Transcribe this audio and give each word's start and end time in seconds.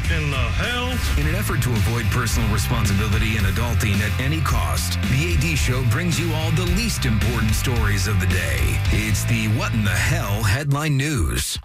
What 0.00 0.12
in 0.12 0.30
the 0.30 0.36
hell? 0.36 1.20
In 1.20 1.26
an 1.28 1.34
effort 1.34 1.62
to 1.62 1.70
avoid 1.70 2.04
personal 2.06 2.48
responsibility 2.52 3.36
and 3.36 3.46
adulting 3.46 4.00
at 4.00 4.20
any 4.20 4.40
cost, 4.40 5.00
the 5.02 5.34
AD 5.34 5.58
Show 5.58 5.84
brings 5.90 6.18
you 6.18 6.32
all 6.34 6.50
the 6.52 6.64
least 6.76 7.04
important 7.04 7.54
stories 7.54 8.06
of 8.06 8.18
the 8.20 8.26
day. 8.26 8.78
It's 8.92 9.24
the 9.24 9.48
What 9.58 9.72
in 9.72 9.84
the 9.84 9.90
Hell 9.90 10.42
headline 10.42 10.96
news. 10.96 11.58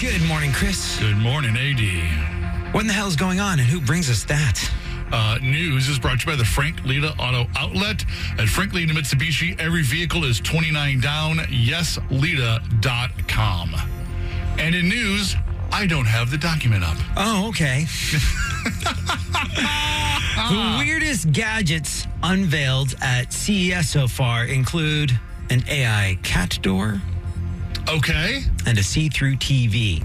Good 0.00 0.22
morning, 0.26 0.52
Chris. 0.52 0.98
Good 0.98 1.18
morning, 1.18 1.56
AD. 1.56 2.74
What 2.74 2.80
in 2.82 2.86
the 2.86 2.92
hell 2.92 3.08
is 3.08 3.16
going 3.16 3.40
on 3.40 3.58
and 3.58 3.68
who 3.68 3.80
brings 3.80 4.10
us 4.10 4.24
that? 4.24 4.70
Uh, 5.12 5.38
news 5.42 5.88
is 5.88 5.98
brought 5.98 6.20
to 6.20 6.26
you 6.26 6.32
by 6.32 6.36
the 6.36 6.44
Frank 6.44 6.84
Leta 6.84 7.14
Auto 7.18 7.46
Outlet. 7.56 8.04
At 8.38 8.48
Frank 8.48 8.72
Leta 8.74 8.92
Mitsubishi, 8.92 9.58
every 9.60 9.82
vehicle 9.82 10.24
is 10.24 10.40
29 10.40 11.00
down. 11.00 11.36
YesLeta.com. 11.38 13.74
And 14.58 14.74
in 14.74 14.88
news, 14.88 15.34
I 15.72 15.86
don't 15.86 16.06
have 16.06 16.30
the 16.30 16.38
document 16.38 16.84
up. 16.84 16.96
Oh, 17.16 17.48
okay. 17.48 17.84
the 20.48 20.76
weirdest 20.78 21.32
gadgets 21.32 22.06
unveiled 22.22 22.94
at 23.00 23.32
CES 23.32 23.88
so 23.90 24.06
far 24.08 24.44
include 24.46 25.18
an 25.50 25.62
AI 25.68 26.18
cat 26.22 26.58
door 26.62 27.00
Okay. 27.88 28.42
and 28.66 28.76
a 28.78 28.82
see 28.82 29.08
through 29.08 29.36
TV. 29.36 30.02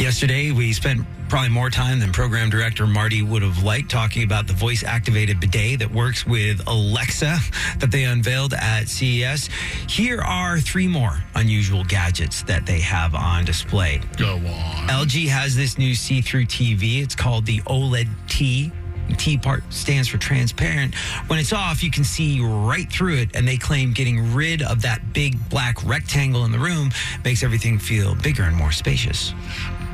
Yesterday, 0.00 0.50
we 0.50 0.72
spent 0.72 1.06
probably 1.30 1.48
more 1.48 1.70
time 1.70 2.00
than 2.00 2.10
program 2.10 2.50
director 2.50 2.88
Marty 2.88 3.22
would 3.22 3.42
have 3.42 3.62
liked 3.62 3.88
talking 3.88 4.24
about 4.24 4.48
the 4.48 4.52
voice 4.52 4.82
activated 4.82 5.38
bidet 5.38 5.78
that 5.78 5.88
works 5.88 6.26
with 6.26 6.60
Alexa 6.66 7.38
that 7.78 7.92
they 7.92 8.02
unveiled 8.02 8.52
at 8.52 8.88
CES. 8.88 9.48
Here 9.88 10.20
are 10.20 10.58
three 10.58 10.88
more 10.88 11.22
unusual 11.36 11.84
gadgets 11.84 12.42
that 12.42 12.66
they 12.66 12.80
have 12.80 13.14
on 13.14 13.44
display. 13.44 14.00
Go 14.16 14.38
on. 14.38 14.88
LG 14.88 15.28
has 15.28 15.54
this 15.54 15.78
new 15.78 15.94
see 15.94 16.20
through 16.20 16.46
TV. 16.46 17.00
It's 17.00 17.14
called 17.14 17.46
the 17.46 17.60
OLED 17.60 18.08
T. 18.28 18.72
T 19.16 19.38
part 19.38 19.62
stands 19.72 20.08
for 20.08 20.18
transparent. 20.18 20.94
When 21.28 21.38
it's 21.38 21.52
off, 21.52 21.82
you 21.82 21.92
can 21.92 22.04
see 22.04 22.40
right 22.40 22.90
through 22.90 23.16
it, 23.16 23.36
and 23.36 23.46
they 23.46 23.56
claim 23.56 23.92
getting 23.92 24.34
rid 24.34 24.62
of 24.62 24.82
that 24.82 25.12
big 25.12 25.36
black 25.48 25.84
rectangle 25.84 26.44
in 26.44 26.52
the 26.52 26.58
room 26.58 26.90
makes 27.24 27.42
everything 27.42 27.78
feel 27.78 28.14
bigger 28.16 28.42
and 28.42 28.56
more 28.56 28.72
spacious. 28.72 29.32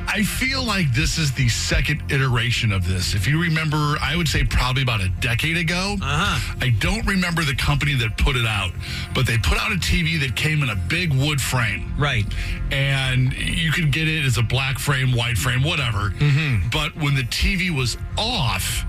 I 0.07 0.23
feel 0.23 0.63
like 0.63 0.93
this 0.93 1.17
is 1.17 1.33
the 1.33 1.49
second 1.49 2.01
iteration 2.11 2.71
of 2.71 2.87
this. 2.87 3.13
If 3.13 3.27
you 3.27 3.41
remember, 3.41 3.97
I 4.01 4.15
would 4.15 4.27
say 4.27 4.43
probably 4.45 4.81
about 4.81 5.01
a 5.01 5.09
decade 5.19 5.57
ago. 5.57 5.97
Uh-huh. 6.01 6.55
I 6.61 6.69
don't 6.79 7.05
remember 7.05 7.43
the 7.43 7.55
company 7.55 7.93
that 7.95 8.17
put 8.17 8.35
it 8.35 8.45
out, 8.45 8.71
but 9.13 9.27
they 9.27 9.37
put 9.37 9.57
out 9.57 9.71
a 9.71 9.75
TV 9.75 10.19
that 10.21 10.35
came 10.35 10.63
in 10.63 10.69
a 10.69 10.75
big 10.75 11.13
wood 11.13 11.41
frame. 11.41 11.93
Right. 11.97 12.25
And 12.71 13.33
you 13.33 13.71
could 13.71 13.91
get 13.91 14.07
it 14.07 14.25
as 14.25 14.37
a 14.37 14.43
black 14.43 14.79
frame, 14.79 15.11
white 15.13 15.37
frame, 15.37 15.61
whatever. 15.61 16.11
Mm-hmm. 16.11 16.69
But 16.69 16.95
when 16.95 17.15
the 17.15 17.23
TV 17.23 17.69
was 17.69 17.97
off, 18.17 18.85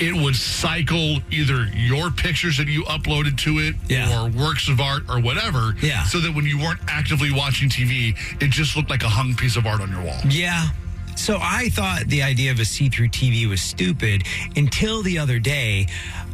it 0.00 0.14
would 0.14 0.34
cycle 0.36 1.18
either 1.30 1.64
your 1.74 2.10
pictures 2.10 2.56
that 2.58 2.66
you 2.68 2.82
uploaded 2.84 3.36
to 3.38 3.58
it 3.58 3.74
Yeah. 3.88 4.22
or 4.24 4.28
works 4.30 4.68
of 4.68 4.80
art 4.80 5.02
or 5.08 5.20
whatever. 5.20 5.76
Yeah. 5.82 6.04
So 6.04 6.20
that 6.20 6.34
when 6.34 6.46
you 6.46 6.58
weren't 6.58 6.80
actively 6.88 7.30
watching 7.30 7.68
TV, 7.68 8.16
it 8.40 8.50
just 8.50 8.76
looked 8.76 8.90
like 8.90 9.02
a 9.02 9.08
hung 9.08 9.34
piece 9.34 9.56
of 9.56 9.66
art 9.66 9.80
on 9.80 9.90
your 9.90 10.02
wall. 10.02 10.18
Yeah. 10.28 10.68
So 11.16 11.38
I 11.40 11.68
thought 11.68 12.04
the 12.06 12.22
idea 12.22 12.50
of 12.50 12.58
a 12.60 12.64
see 12.64 12.88
through 12.88 13.08
TV 13.08 13.46
was 13.46 13.60
stupid 13.60 14.24
until 14.56 15.02
the 15.02 15.18
other 15.18 15.38
day. 15.38 15.86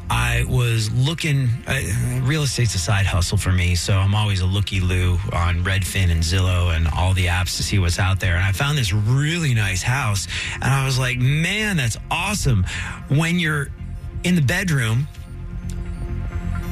I 0.08 0.44
was 0.48 0.92
looking, 0.92 1.48
uh, 1.66 1.80
real 2.22 2.42
estate's 2.42 2.74
a 2.74 2.78
side 2.78 3.06
hustle 3.06 3.38
for 3.38 3.50
me. 3.50 3.74
So 3.74 3.96
I'm 3.96 4.14
always 4.14 4.40
a 4.40 4.46
looky 4.46 4.80
loo 4.80 5.18
on 5.32 5.64
Redfin 5.64 6.10
and 6.10 6.22
Zillow 6.22 6.74
and 6.74 6.86
all 6.88 7.12
the 7.12 7.26
apps 7.26 7.56
to 7.56 7.62
see 7.62 7.78
what's 7.78 7.98
out 7.98 8.20
there. 8.20 8.36
And 8.36 8.44
I 8.44 8.52
found 8.52 8.78
this 8.78 8.92
really 8.92 9.54
nice 9.54 9.82
house. 9.82 10.28
And 10.54 10.64
I 10.64 10.84
was 10.84 10.98
like, 10.98 11.18
man, 11.18 11.76
that's 11.76 11.96
awesome. 12.10 12.64
When 13.08 13.38
you're 13.38 13.68
in 14.22 14.34
the 14.36 14.42
bedroom, 14.42 15.08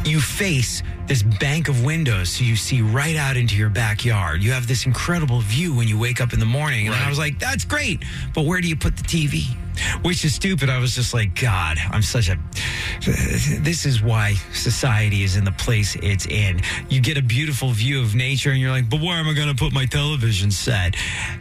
you 0.04 0.20
face 0.20 0.82
this 1.06 1.22
bank 1.22 1.68
of 1.68 1.84
windows 1.84 2.30
so 2.30 2.44
you 2.44 2.56
see 2.56 2.82
right 2.82 3.16
out 3.16 3.36
into 3.36 3.56
your 3.56 3.70
backyard. 3.70 4.42
You 4.42 4.52
have 4.52 4.66
this 4.66 4.86
incredible 4.86 5.40
view 5.40 5.74
when 5.74 5.88
you 5.88 5.98
wake 5.98 6.20
up 6.20 6.32
in 6.32 6.40
the 6.40 6.46
morning. 6.46 6.86
And 6.86 6.94
I 6.94 7.08
was 7.08 7.18
like, 7.18 7.38
that's 7.38 7.64
great. 7.64 8.04
But 8.34 8.44
where 8.44 8.60
do 8.60 8.68
you 8.68 8.76
put 8.76 8.96
the 8.96 9.02
TV? 9.02 9.56
Which 10.02 10.24
is 10.24 10.34
stupid. 10.34 10.68
I 10.70 10.78
was 10.78 10.94
just 10.94 11.14
like, 11.14 11.38
God, 11.40 11.78
I'm 11.90 12.02
such 12.02 12.28
a. 12.28 12.38
This 13.00 13.84
is 13.86 14.02
why 14.02 14.34
society 14.52 15.22
is 15.24 15.36
in 15.36 15.44
the 15.44 15.52
place 15.52 15.96
it's 15.96 16.26
in. 16.26 16.60
You 16.88 17.00
get 17.00 17.18
a 17.18 17.22
beautiful 17.22 17.70
view 17.70 18.00
of 18.00 18.14
nature 18.14 18.50
and 18.50 18.60
you're 18.60 18.70
like, 18.70 18.88
but 18.88 19.00
where 19.00 19.16
am 19.16 19.28
I 19.28 19.34
going 19.34 19.48
to 19.48 19.54
put 19.54 19.72
my 19.72 19.84
television 19.86 20.50
set? 20.50 20.94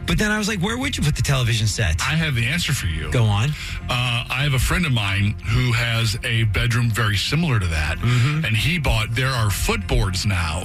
But 0.06 0.18
then 0.18 0.30
I 0.30 0.38
was 0.38 0.48
like, 0.48 0.60
where 0.60 0.76
would 0.76 0.96
you 0.96 1.02
put 1.02 1.16
the 1.16 1.22
television 1.22 1.66
set? 1.66 2.00
I 2.00 2.14
have 2.16 2.34
the 2.34 2.44
answer 2.46 2.72
for 2.72 2.86
you. 2.86 3.10
Go 3.10 3.24
on. 3.24 3.50
Uh, 3.88 4.24
I 4.28 4.42
have 4.42 4.54
a 4.54 4.58
friend 4.58 4.84
of 4.86 4.92
mine 4.92 5.36
who 5.52 5.72
has 5.72 6.16
a 6.24 6.44
bedroom 6.44 6.90
very 6.90 7.16
similar 7.16 7.58
to 7.60 7.66
that, 7.68 7.98
Mm-hmm. 7.98 8.44
and 8.44 8.56
he 8.56 8.78
bought. 8.78 9.14
There 9.14 9.28
are 9.30 9.46
footboards 9.48 10.26
now 10.26 10.64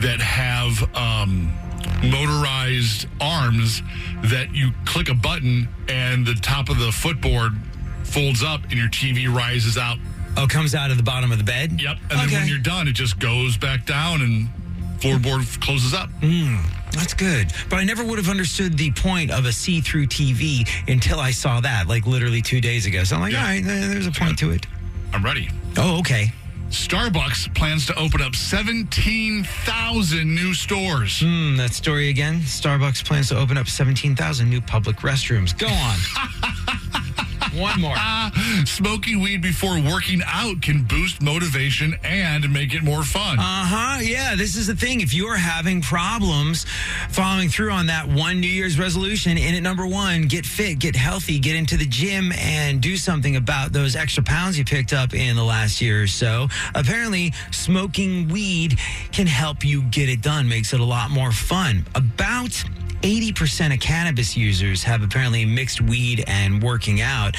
that 0.00 0.20
have 0.20 0.82
um, 0.94 1.52
motorized 2.04 3.06
arms 3.20 3.82
that 4.24 4.54
you 4.54 4.70
click 4.84 5.08
a 5.08 5.14
button 5.14 5.68
and 5.88 6.26
the 6.26 6.34
top 6.34 6.68
of 6.68 6.78
the 6.78 6.90
footboard 6.92 7.52
folds 8.04 8.42
up 8.42 8.62
and 8.64 8.74
your 8.74 8.88
TV 8.88 9.32
rises 9.32 9.76
out. 9.78 9.98
Oh, 10.36 10.46
comes 10.46 10.74
out 10.74 10.90
of 10.90 10.96
the 10.96 11.02
bottom 11.02 11.32
of 11.32 11.38
the 11.38 11.44
bed? 11.44 11.80
Yep, 11.80 11.96
and 12.10 12.20
then 12.20 12.30
when 12.40 12.48
you're 12.48 12.58
done, 12.58 12.88
it 12.88 12.92
just 12.92 13.18
goes 13.18 13.56
back 13.56 13.86
down 13.86 14.20
and 14.20 14.48
floorboard 15.00 15.60
closes 15.62 15.94
up. 15.94 16.10
Hmm, 16.20 16.56
that's 16.92 17.14
good. 17.14 17.52
But 17.70 17.76
I 17.76 17.84
never 17.84 18.04
would 18.04 18.18
have 18.18 18.28
understood 18.28 18.76
the 18.76 18.90
point 18.92 19.30
of 19.30 19.46
a 19.46 19.52
see 19.52 19.80
through 19.80 20.06
TV 20.08 20.68
until 20.88 21.20
I 21.20 21.30
saw 21.30 21.60
that, 21.60 21.88
like 21.88 22.06
literally 22.06 22.42
two 22.42 22.60
days 22.60 22.86
ago. 22.86 23.04
So 23.04 23.16
I'm 23.16 23.22
like, 23.22 23.32
Yeah. 23.32 23.40
all 23.40 23.46
right, 23.46 23.64
there's 23.64 24.06
a 24.06 24.10
point 24.12 24.38
to 24.40 24.50
it. 24.50 24.66
I'm 25.14 25.24
ready. 25.24 25.48
Oh, 25.78 25.98
okay. 26.00 26.32
Starbucks 26.70 27.54
plans 27.54 27.86
to 27.86 27.96
open 27.98 28.20
up 28.20 28.34
17,000 28.34 30.34
new 30.34 30.52
stores. 30.52 31.20
Hmm, 31.20 31.56
that 31.56 31.72
story 31.72 32.08
again. 32.08 32.40
Starbucks 32.40 33.04
plans 33.04 33.28
to 33.28 33.38
open 33.38 33.56
up 33.56 33.68
17,000 33.68 34.50
new 34.50 34.60
public 34.60 34.96
restrooms. 34.98 35.56
Go 35.56 35.68
on. 35.68 36.50
One 37.56 37.80
more. 37.80 37.96
Smoking 38.66 39.20
weed 39.20 39.42
before 39.42 39.80
working 39.80 40.20
out 40.26 40.60
can 40.60 40.84
boost 40.84 41.22
motivation 41.22 41.96
and 42.04 42.52
make 42.52 42.74
it 42.74 42.82
more 42.82 43.02
fun. 43.02 43.38
Uh 43.38 43.42
huh. 43.42 43.98
Yeah, 44.02 44.34
this 44.34 44.56
is 44.56 44.66
the 44.66 44.74
thing. 44.76 45.00
If 45.00 45.14
you 45.14 45.26
are 45.26 45.36
having 45.36 45.80
problems 45.80 46.66
following 47.10 47.48
through 47.48 47.70
on 47.70 47.86
that 47.86 48.08
one 48.08 48.40
New 48.40 48.48
Year's 48.48 48.78
resolution, 48.78 49.38
in 49.38 49.54
at 49.54 49.62
number 49.62 49.86
one, 49.86 50.22
get 50.22 50.44
fit, 50.44 50.78
get 50.78 50.94
healthy, 50.96 51.38
get 51.38 51.56
into 51.56 51.76
the 51.76 51.86
gym, 51.86 52.32
and 52.32 52.80
do 52.80 52.96
something 52.96 53.36
about 53.36 53.72
those 53.72 53.96
extra 53.96 54.22
pounds 54.22 54.58
you 54.58 54.64
picked 54.64 54.92
up 54.92 55.14
in 55.14 55.36
the 55.36 55.44
last 55.44 55.80
year 55.80 56.02
or 56.02 56.06
so. 56.06 56.48
Apparently, 56.74 57.32
smoking 57.50 58.28
weed 58.28 58.78
can 59.12 59.26
help 59.26 59.64
you 59.64 59.82
get 59.82 60.08
it 60.08 60.20
done, 60.20 60.48
makes 60.48 60.72
it 60.72 60.80
a 60.80 60.84
lot 60.84 61.10
more 61.10 61.32
fun. 61.32 61.86
About 61.94 62.62
80% 63.02 63.74
of 63.74 63.80
cannabis 63.80 64.36
users 64.36 64.82
have 64.82 65.02
apparently 65.02 65.44
mixed 65.44 65.80
weed 65.80 66.24
and 66.26 66.62
working 66.62 67.00
out. 67.00 67.36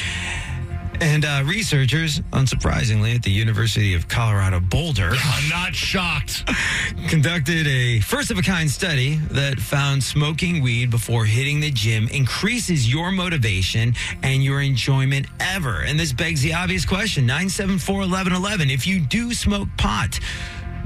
And 0.99 1.25
uh, 1.25 1.43
researchers, 1.45 2.21
unsurprisingly, 2.31 3.13
at 3.13 3.21
the 3.21 3.29
University 3.29 3.93
of 3.93 4.07
Colorado 4.07 4.59
Boulder, 4.59 5.11
I'm 5.23 5.49
not 5.49 5.75
shocked. 5.75 6.43
conducted 7.09 7.67
a 7.67 7.99
first 7.99 8.31
of 8.31 8.39
a 8.39 8.41
kind 8.41 8.69
study 8.69 9.17
that 9.31 9.59
found 9.59 10.03
smoking 10.03 10.63
weed 10.63 10.89
before 10.89 11.25
hitting 11.25 11.59
the 11.59 11.69
gym 11.69 12.07
increases 12.07 12.91
your 12.91 13.11
motivation 13.11 13.93
and 14.23 14.43
your 14.43 14.61
enjoyment 14.61 15.27
ever. 15.39 15.81
And 15.81 15.99
this 15.99 16.13
begs 16.13 16.41
the 16.41 16.53
obvious 16.55 16.85
question 16.85 17.27
974 17.27 17.99
1111. 17.99 18.71
If 18.71 18.87
you 18.87 18.99
do 18.99 19.33
smoke 19.33 19.69
pot, 19.77 20.19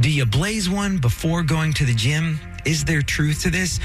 do 0.01 0.11
you 0.11 0.25
blaze 0.25 0.69
one 0.69 0.97
before 0.97 1.41
going 1.41 1.71
to 1.73 1.85
the 1.85 1.93
gym? 1.93 2.37
Is 2.65 2.83
there 2.83 3.01
truth 3.01 3.43
to 3.43 3.49
this? 3.49 3.79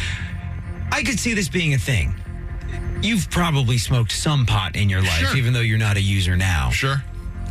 I 0.96 1.02
could 1.02 1.18
see 1.20 1.34
this 1.34 1.48
being 1.50 1.74
a 1.74 1.78
thing. 1.78 2.14
You've 3.02 3.28
probably 3.30 3.76
smoked 3.76 4.12
some 4.12 4.46
pot 4.46 4.76
in 4.76 4.88
your 4.88 5.02
life, 5.02 5.10
Sure. 5.28 5.36
even 5.36 5.52
though 5.52 5.60
you're 5.60 5.76
not 5.76 5.98
a 5.98 6.00
user 6.00 6.36
now. 6.38 6.70
Sure. 6.70 7.04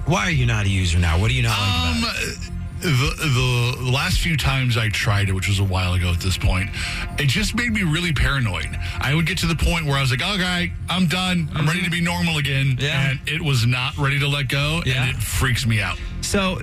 Why 0.05 0.23
are 0.25 0.31
you 0.31 0.47
not 0.47 0.65
a 0.65 0.69
user 0.69 0.97
now? 0.97 1.19
What 1.19 1.27
do 1.29 1.35
you 1.35 1.43
not 1.43 1.59
like 1.59 1.69
Um, 1.95 1.97
about 2.03 2.15
it? 2.23 2.37
the 2.81 3.75
the 3.79 3.91
last 3.91 4.19
few 4.19 4.35
times 4.35 4.77
I 4.77 4.89
tried 4.89 5.29
it, 5.29 5.33
which 5.33 5.47
was 5.47 5.59
a 5.59 5.63
while 5.63 5.93
ago 5.93 6.11
at 6.11 6.19
this 6.21 6.37
point, 6.37 6.71
it 7.19 7.27
just 7.27 7.53
made 7.55 7.71
me 7.71 7.83
really 7.83 8.13
paranoid. 8.13 8.69
I 8.99 9.13
would 9.13 9.27
get 9.27 9.37
to 9.39 9.47
the 9.47 9.55
point 9.55 9.85
where 9.85 9.97
I 9.97 10.01
was 10.01 10.09
like, 10.11 10.23
"Okay, 10.23 10.71
I'm 10.89 11.05
done. 11.05 11.47
I'm 11.55 11.67
ready 11.67 11.83
to 11.83 11.89
be 11.91 12.01
normal 12.01 12.37
again," 12.37 12.77
Yeah. 12.81 13.09
and 13.11 13.19
it 13.27 13.41
was 13.43 13.65
not 13.67 13.95
ready 13.97 14.17
to 14.19 14.27
let 14.27 14.47
go, 14.49 14.81
Yeah. 14.87 15.03
and 15.03 15.11
it 15.15 15.21
freaks 15.21 15.65
me 15.67 15.81
out. 15.81 15.97
So 16.21 16.61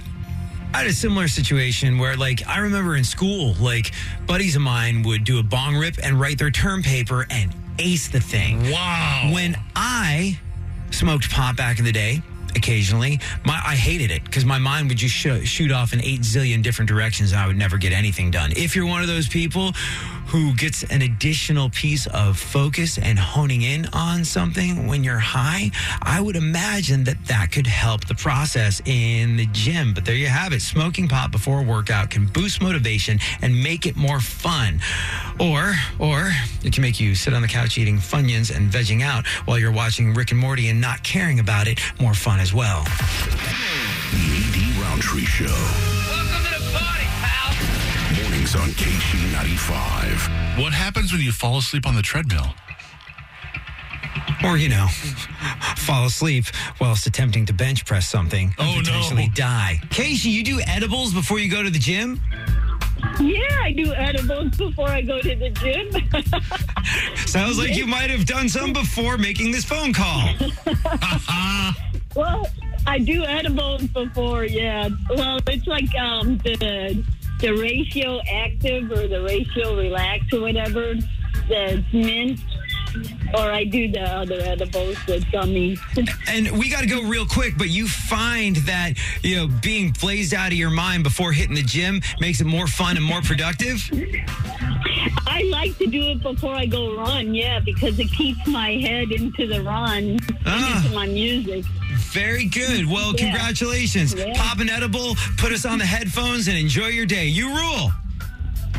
I 0.75 0.79
had 0.79 0.87
a 0.87 0.93
similar 0.93 1.29
situation 1.29 1.99
where, 1.99 2.17
like, 2.17 2.47
I 2.49 2.59
remember 2.61 2.97
in 2.97 3.05
school, 3.05 3.55
like, 3.61 3.93
buddies 4.27 4.57
of 4.57 4.63
mine 4.63 5.03
would 5.03 5.25
do 5.25 5.39
a 5.39 5.43
bong 5.43 5.77
rip 5.77 5.97
and 6.03 6.19
write 6.19 6.39
their 6.39 6.51
term 6.51 6.83
paper 6.83 7.27
and 7.29 7.55
ace 7.79 8.09
the 8.09 8.21
thing. 8.21 8.71
Wow. 8.71 9.31
When 9.35 9.57
I 9.77 10.39
smoked 10.91 11.31
pot 11.31 11.57
back 11.57 11.79
in 11.79 11.85
the 11.85 11.93
day, 11.93 12.23
occasionally, 12.57 13.21
my 13.45 13.61
I 13.65 13.75
hated 13.75 14.11
it 14.11 14.25
because 14.25 14.45
my 14.45 14.59
mind 14.59 14.89
would 14.89 14.99
just 14.99 15.15
sh- 15.15 15.47
shoot 15.47 15.73
off 15.73 15.93
in 15.93 16.03
eight 16.03 16.21
zillion 16.21 16.63
different 16.63 16.89
directions 16.89 17.33
and 17.33 17.41
I 17.41 17.47
would 17.47 17.57
never 17.57 17.79
get 17.79 17.93
anything 17.93 18.31
done. 18.31 18.53
If 18.57 18.75
you're 18.77 18.87
one 18.87 19.03
of 19.03 19.09
those 19.09 19.29
people 19.29 19.73
who 20.27 20.55
gets 20.55 20.83
an 20.85 21.03
additional 21.03 21.69
piece 21.71 22.07
of 22.07 22.39
focus 22.39 22.97
and 22.97 23.19
honing 23.19 23.63
in 23.63 23.87
on 23.93 24.25
something 24.25 24.87
when 24.87 25.05
you're 25.05 25.19
high, 25.19 25.71
I 26.01 26.21
would 26.21 26.37
imagine 26.37 27.05
that 27.05 27.23
that 27.27 27.53
could 27.53 27.67
help 27.67 28.07
the 28.07 28.15
process 28.15 28.81
in 28.87 29.37
the 29.37 29.47
gym. 29.53 29.93
But 29.93 30.07
there 30.07 30.15
you 30.15 30.29
have 30.29 30.53
it. 30.53 30.63
Smoking 30.63 31.07
pot 31.07 31.33
before 31.33 31.61
a 31.61 31.63
workout 31.63 32.09
can 32.09 32.27
boost 32.27 32.63
motivation 32.63 33.19
and 33.43 33.63
make 33.63 33.85
it 33.85 33.95
more 33.95 34.21
fun. 34.21 34.81
Or, 35.39 35.75
or 35.99 36.31
it 36.65 36.73
can 36.73 36.83
make 36.83 36.99
you 36.99 37.15
sit 37.15 37.35
on 37.35 37.43
the 37.43 37.49
couch 37.49 37.77
eating 37.77 37.99
Funyuns 37.99 38.55
and 38.55 38.71
vegging 38.71 39.03
out 39.03 39.27
while 39.45 39.59
you're 39.59 39.73
watching 39.73 40.15
Rick 40.15 40.31
and 40.31 40.41
Morty 40.41 40.69
and 40.69 40.81
not 40.81 41.03
caring 41.03 41.41
about 41.41 41.69
it 41.69 41.79
more 42.01 42.15
fun 42.15 42.41
as 42.43 42.53
well. 42.53 42.83
The 44.11 44.19
AD 44.19 44.83
Roundtree 44.83 45.25
Show. 45.25 45.44
Welcome 45.47 46.44
to 46.44 46.59
the 46.59 46.77
party, 46.77 47.05
pal. 47.23 48.21
Mornings 48.21 48.56
on 48.56 48.69
KSHE 48.71 49.33
95. 49.33 50.59
What 50.59 50.73
happens 50.73 51.12
when 51.12 51.21
you 51.23 51.31
fall 51.31 51.59
asleep 51.59 51.87
on 51.87 51.94
the 51.94 52.03
treadmill? 52.03 52.53
Or, 54.44 54.59
you 54.59 54.69
know, 54.69 54.89
fall 55.77 56.06
asleep 56.06 56.47
whilst 56.81 57.06
attempting 57.06 57.47
to 57.47 57.53
bench 57.53 57.87
press 57.87 58.09
something 58.09 58.53
and 58.59 58.69
Oh, 58.69 58.75
no. 58.75 58.81
potentially 58.81 59.31
die. 59.35 59.81
Casey, 59.91 60.31
you 60.31 60.43
do 60.43 60.61
edibles 60.67 61.15
before 61.15 61.39
you 61.39 61.49
go 61.49 61.62
to 61.62 61.71
the 61.71 61.79
gym? 61.79 62.21
Yeah, 63.21 63.59
I 63.63 63.73
do 63.73 63.93
edibles 63.95 64.57
before 64.57 64.89
I 64.89 65.03
go 65.03 65.21
to 65.21 65.35
the 65.35 65.51
gym. 65.51 65.91
Sounds 67.27 67.59
like 67.59 67.75
you 67.77 67.87
might 67.87 68.11
have 68.11 68.27
done 68.27 68.49
some 68.49 68.73
before 68.73 69.19
making 69.19 69.53
this 69.53 69.65
phone 69.65 69.93
call. 69.93 70.29
well, 72.15 72.47
I 72.87 72.99
do 72.99 73.25
edibles 73.25 73.85
before, 73.85 74.45
yeah. 74.45 74.89
Well, 75.11 75.39
it's 75.47 75.67
like 75.67 75.95
um 75.97 76.39
the 76.39 77.05
the 77.41 77.53
ratio 77.55 78.21
active 78.31 78.91
or 78.91 79.09
the 79.09 79.23
ratio 79.23 79.77
relax 79.77 80.33
or 80.33 80.41
whatever, 80.41 80.95
the 81.49 81.85
mint. 81.93 82.41
Or 83.35 83.50
I 83.53 83.65
do 83.65 83.91
the 83.91 84.03
other 84.03 84.41
edibles, 84.41 84.97
the 85.06 85.19
gummies. 85.33 85.79
And 86.29 86.50
we 86.59 86.71
got 86.71 86.81
to 86.81 86.87
go 86.87 87.03
real 87.03 87.27
quick, 87.27 87.56
but 87.59 87.69
you 87.69 87.87
find 87.89 88.56
that, 88.56 88.94
you 89.23 89.37
know, 89.37 89.49
being 89.62 89.91
blazed 90.00 90.33
out 90.35 90.49
of 90.53 90.59
your 90.59 90.71
mind 90.71 91.03
before 91.05 91.33
hitting 91.33 91.55
the 91.55 91.62
gym 91.62 92.00
makes 92.21 92.41
it 92.41 92.47
more 92.47 92.67
fun 92.67 92.97
and 92.97 93.05
more 93.05 93.21
productive? 93.23 93.79
I 95.27 95.43
like 95.50 95.77
to 95.79 95.87
do 95.87 96.03
it 96.11 96.23
before 96.23 96.55
I 96.55 96.67
go 96.67 96.97
run, 96.97 97.35
yeah, 97.35 97.61
because 97.61 97.99
it 97.99 98.11
keeps 98.12 98.47
my 98.47 98.73
head 98.73 99.11
into 99.11 99.47
the 99.47 99.62
run, 99.62 100.19
Ah. 100.47 100.75
and 100.77 100.85
into 100.85 100.94
my 100.94 101.06
music. 101.06 101.65
Very 102.12 102.44
good. 102.47 102.87
Well, 102.87 103.12
Yeah. 103.12 103.25
congratulations. 103.31 104.15
Yeah. 104.15 104.33
Pop 104.37 104.61
an 104.61 104.69
edible, 104.71 105.17
put 105.39 105.53
us 105.53 105.65
on 105.65 105.79
the 105.79 105.87
headphones, 105.87 106.49
and 106.49 106.56
enjoy 106.56 106.89
your 106.89 107.06
day. 107.06 107.27
You 107.27 107.55
rule. 107.55 107.93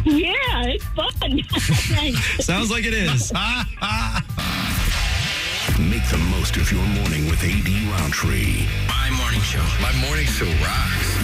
Yeah, 0.05 0.63
it's 0.67 0.83
fun. 0.85 1.41
Sounds 2.41 2.69
like 2.69 2.85
it 2.85 2.93
is. 2.93 3.31
Make 5.79 6.07
the 6.09 6.17
most 6.29 6.57
of 6.57 6.71
your 6.71 6.85
morning 6.85 7.25
with 7.29 7.41
AD 7.43 7.67
Roundtree. 7.99 8.65
My 8.87 9.09
morning 9.17 9.41
show. 9.41 9.63
My 9.81 9.93
morning 10.05 10.25
show 10.25 10.45
rocks. 10.63 11.17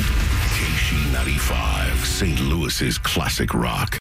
KSHE 0.56 1.12
95, 1.14 2.06
St. 2.06 2.40
Louis's 2.42 2.98
classic 2.98 3.54
rock. 3.54 3.98